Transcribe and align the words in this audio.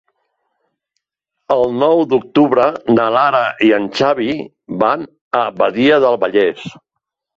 El 1.55 1.75
nou 1.81 2.01
d'octubre 2.13 2.65
na 2.95 3.05
Lara 3.17 3.43
i 3.67 3.69
en 3.77 3.85
Xavi 3.99 4.33
van 4.85 5.05
a 5.41 5.43
Badia 5.61 6.01
del 6.07 6.19
Vallès. 6.25 6.65